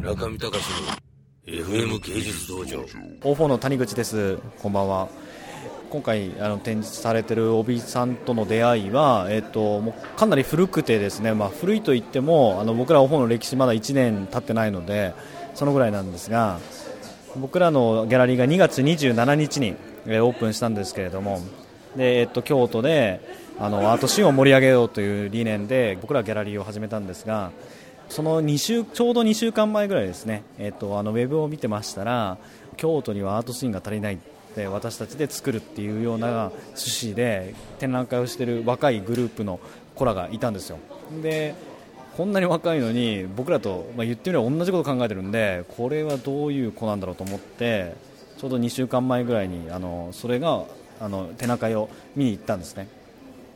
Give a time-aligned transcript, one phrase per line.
[0.00, 0.64] 中見隆
[1.46, 2.80] の FM 芸術道場。
[3.20, 4.38] O4 の谷口です。
[4.62, 5.08] こんばんは。
[5.90, 15.12] 今回あの展示されている帯さんとの出会いは、えっと、もうかなり古くてですね、まあ、古いといってもあの僕ら O4 の歴史まだ1年経ってないので
[15.54, 16.60] そのぐらいなんですが
[17.36, 19.76] 僕らのギャラリーが2月27日に
[20.06, 21.40] えーオープンしたんですけれども
[21.94, 23.20] で、えっと、京都で
[23.58, 27.50] あのアートシーンを盛り上げようという理念で僕らギャラリーを始めたんですが
[28.10, 32.38] その2週ちょうど2週間前ぐらいですね、えっと、あのウェブを見てましたら
[32.76, 34.18] 京都にはアートシーンが足りないっ
[34.56, 39.60] て私たちで作るっていうような趣旨で展覧会をしている若いグループの
[39.94, 40.78] 子らがいたんですよ。
[41.22, 41.54] で
[42.16, 47.94] こんなに若いのに僕らと、まあ、言ってみれば同じこと考えてるんでこれはどういう子なんだろうと思って
[48.38, 50.64] ちょうど2週間前ぐらいにあのそれが
[51.00, 52.88] あの展覧会を見に行ったんですね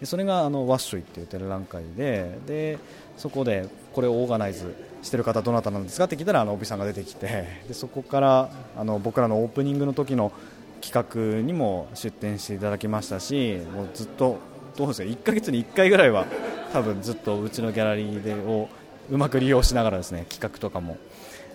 [0.00, 2.78] でそれがあのワッシュイっていう展覧会でで
[3.16, 10.32] そこでこれをオーガナイズしてる方どなたなんですかって聞いたらあの帯さんが出てきてでそこからあの僕らのオープニングの時の
[10.80, 14.38] 企画にも出展していただきましたしもうずっと
[14.76, 16.24] どうですか1ヶ月に1回ぐらいは
[16.72, 18.68] 多分ずっとうちのギャラリーでを
[19.10, 20.96] うまく利用しながらですね企画とかも、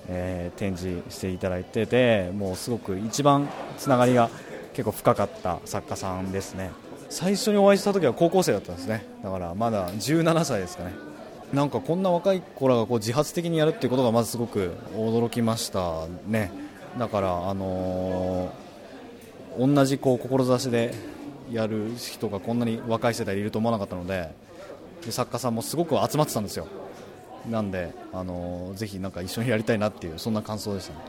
[0.08, 4.30] えー展示していただいててもうすごく一番つながりが
[4.74, 6.70] 結構深かった作家さんですね。
[7.10, 9.06] 最初にお会いした時は高校生だったんですね。
[9.24, 10.94] だからまだ17歳ですかね。
[11.54, 16.52] なんかこんな若い子らがこう自発的にやるっていうことがまずすごく驚きましたね。
[16.98, 18.66] だからあのー
[19.58, 20.94] 同じこう志で
[21.52, 24.34] やる人がこんなに若い世代いると思わなかったので
[25.06, 26.68] で作家さんもすごく集まってたんですよ。
[27.50, 31.00] なんで、あのぜひなんか一緒にやりたいなっていうそんな感想でしたね。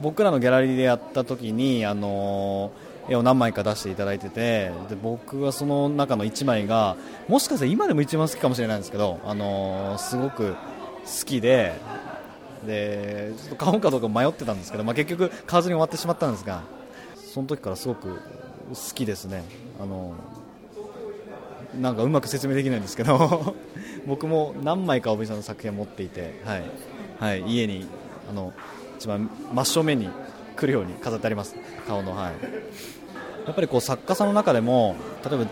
[0.00, 2.72] 僕らのギャラリーでやった時に、あの
[3.08, 6.96] 絵を何枚か出していただいててで僕はその中の1枚が
[7.28, 11.74] もしかしたら今でも一番好きかもしれないんですけど、あのすごく好きで
[12.66, 16.62] でちょっと買おうかどうか迷ってたんですけど、まあ、結局買わずに終わってしまったんですが
[17.14, 18.14] その時からすごく
[18.70, 19.44] 好きですね。
[19.80, 20.14] あの
[21.80, 23.56] なんかうまく説明できないんですけど
[24.06, 26.62] 僕も何枚か帯さんの作品を持っていて、はい
[27.18, 27.86] はい、家に
[28.30, 28.52] あの
[28.96, 30.08] 一番真正面に
[30.56, 31.56] 来るように飾ってあります。
[31.86, 32.32] 顔の、はい、
[33.46, 35.46] やっぱりこう作家さんの中でも例えば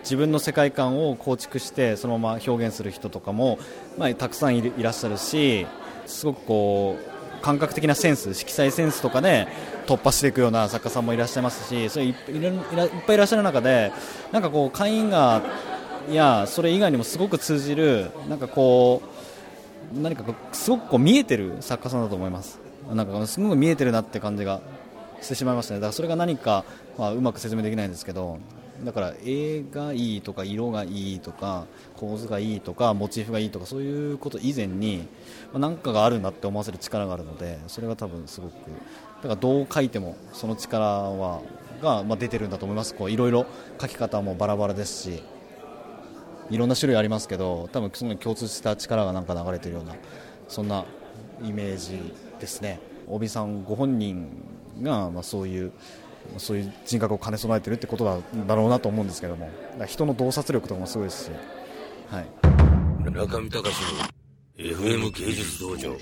[0.00, 3.58] 自分の世界観を構築してそのまま表現する人とかも、
[3.98, 5.66] まあ、たくさんいらっしゃるし
[6.06, 9.48] すごくこう感覚的なセンス色彩センスとかで
[9.86, 12.14] 突破していくような作家さんもいらっしゃいますしそれいっいっ
[13.06, 13.92] ぱいいらっしゃる中で
[14.32, 15.42] なんかこう会員が
[16.08, 19.02] いやそれ以外にもすごく通じるなんかこ
[19.92, 22.65] う何かすごくこう見えてる作家さんだと思います。
[22.94, 24.60] なんかすごく見えてるなって感じが
[25.20, 25.80] してしまいましたね。
[25.80, 26.64] だからそれが何か、
[26.98, 28.38] まあ、うまく説明できないんですけど
[28.84, 35.08] だから絵がいいとか色がいいとか構図がいいとかモチーフがいいとかそういうこと以前に
[35.54, 41.40] 何かがあるなって思わせる力があるのでそれが多分すごくだからどう描いてもその力は
[41.82, 42.94] がまあ出てるんだと思います。
[42.94, 43.46] こういろいろ
[43.78, 45.22] 描き方もバラバラですし
[46.50, 49.94] いろんな種類ありますけど多分その共通した力がなんか流れてるような
[50.48, 50.84] そんな
[51.42, 52.80] イメージですね。
[53.08, 54.28] 帯さんご本人
[54.82, 55.72] がまあそういう
[56.38, 59.50] そういう人格を兼ね備えているってことだろうなと思うんですけども。
[59.86, 61.30] 人の洞察力とかもすごいですし、
[62.10, 62.26] はい、
[63.10, 64.16] 中見隆の
[64.58, 65.96] FM 芸術道場。